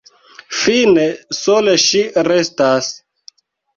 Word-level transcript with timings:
Fine 0.61 1.03
sole 1.41 1.75
ŝi 1.85 2.01
restas. 2.29 2.91